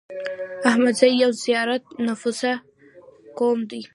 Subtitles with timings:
[0.69, 2.53] احمدزي يو زيات نفوسه
[3.37, 3.81] قوم دی